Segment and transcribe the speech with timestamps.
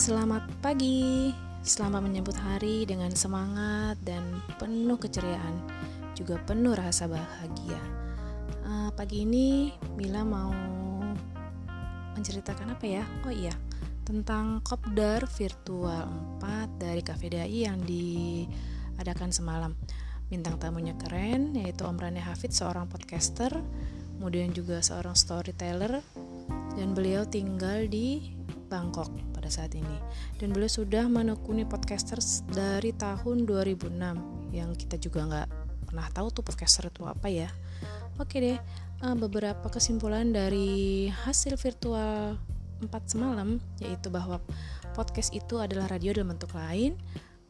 [0.00, 1.28] Selamat pagi,
[1.60, 5.60] selamat menyambut hari dengan semangat dan penuh keceriaan,
[6.16, 7.76] juga penuh rasa bahagia.
[8.64, 10.56] Uh, pagi ini Mila mau
[12.16, 13.04] menceritakan apa ya?
[13.28, 13.52] Oh iya,
[14.08, 16.08] tentang kopdar virtual
[16.40, 19.76] 4 dari Cafe Dai yang diadakan semalam.
[20.32, 23.52] Bintang tamunya keren, yaitu Om Rane Hafid, seorang podcaster,
[24.16, 26.00] kemudian juga seorang storyteller,
[26.72, 28.32] dan beliau tinggal di
[28.72, 29.98] Bangkok saat ini.
[30.38, 33.90] Dan beliau sudah menekuni podcasters dari tahun 2006
[34.54, 35.48] yang kita juga nggak
[35.90, 37.50] pernah tahu tuh podcaster itu apa ya.
[38.22, 38.58] Oke deh,
[39.02, 42.38] uh, beberapa kesimpulan dari hasil virtual
[42.80, 44.40] 4 semalam yaitu bahwa
[44.96, 46.96] podcast itu adalah radio dalam bentuk lain.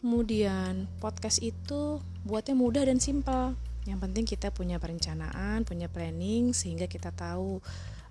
[0.01, 3.52] Kemudian podcast itu buatnya mudah dan simpel.
[3.84, 7.60] Yang penting kita punya perencanaan, punya planning sehingga kita tahu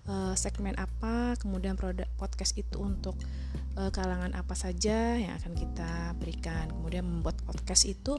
[0.10, 3.14] uh, segmen apa, kemudian produk podcast itu untuk
[3.78, 6.66] uh, kalangan apa saja yang akan kita berikan.
[6.74, 8.18] Kemudian membuat podcast itu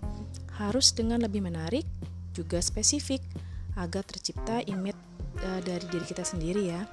[0.57, 1.85] harus dengan lebih menarik,
[2.31, 3.21] juga spesifik
[3.75, 4.99] agar tercipta image
[5.43, 6.87] uh, dari diri kita sendiri ya.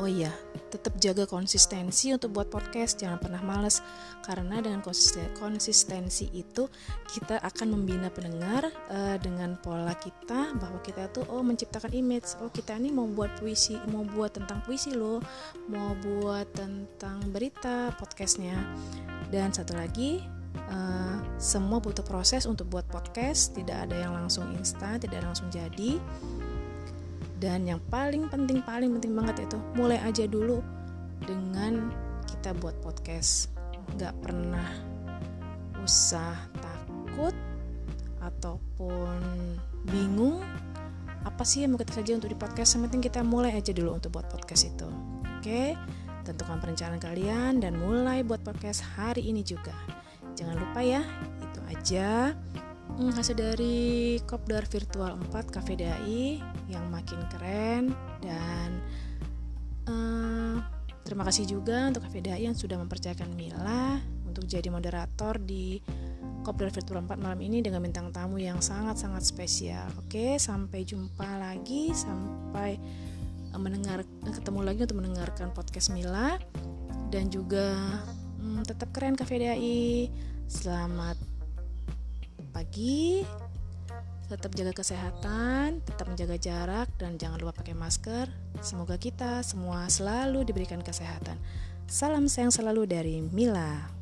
[0.00, 0.32] Oh iya,
[0.68, 3.80] tetap jaga konsistensi untuk buat podcast, jangan pernah males.
[4.22, 6.66] Karena dengan konsistensi itu
[7.10, 12.50] kita akan membina pendengar uh, dengan pola kita bahwa kita tuh oh menciptakan image, oh
[12.50, 15.22] kita ini mau buat puisi, mau buat tentang puisi loh,
[15.70, 18.58] mau buat tentang berita podcastnya.
[19.30, 20.22] Dan satu lagi
[20.70, 25.98] uh, semua butuh proses untuk buat podcast, tidak ada yang langsung instan, tidak langsung jadi
[27.36, 30.64] dan yang paling penting paling penting banget itu mulai aja dulu
[31.24, 31.92] dengan
[32.28, 33.52] kita buat podcast.
[33.96, 34.68] Nggak pernah
[35.84, 37.36] usah takut
[38.24, 39.20] ataupun
[39.86, 40.42] bingung
[41.22, 42.74] apa sih yang mau kita saja untuk di podcast.
[42.76, 44.88] Yang penting kita mulai aja dulu untuk buat podcast itu.
[45.38, 45.76] Oke?
[46.26, 49.74] Tentukan perencanaan kalian dan mulai buat podcast hari ini juga.
[50.34, 51.02] Jangan lupa ya
[51.40, 52.34] itu aja
[52.94, 57.84] hasil dari kopdar virtual 4 Cafe Dai yang makin keren
[58.22, 58.80] dan
[59.90, 60.56] uh,
[61.02, 65.82] terima kasih juga untuk Cafe Dai yang sudah mempercayakan Mila untuk jadi moderator di
[66.46, 69.90] kopdar virtual 4 malam ini dengan bintang tamu yang sangat-sangat spesial.
[69.98, 72.78] Oke, sampai jumpa lagi sampai
[73.50, 76.38] uh, mendengar ketemu lagi untuk mendengarkan podcast Mila
[77.10, 77.74] dan juga
[78.38, 80.08] hmm, tetap keren Cafe Dai.
[80.46, 81.35] Selamat
[82.56, 83.20] pagi
[84.32, 88.26] tetap jaga kesehatan, tetap menjaga jarak, dan jangan lupa pakai masker.
[88.58, 91.38] Semoga kita semua selalu diberikan kesehatan.
[91.86, 93.95] Salam sayang selalu dari Mila.